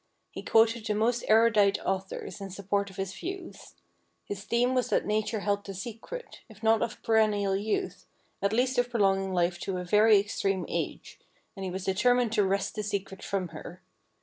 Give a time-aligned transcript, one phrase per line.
[0.31, 3.75] He quoted the most erudite authors in support of his views.
[4.25, 8.07] His theme was that nature held the secret, if not of perennial youth,
[8.41, 11.19] at least of prolonging life to a very ex treme age,
[11.55, 13.83] and he was determined to wrest the secret from her.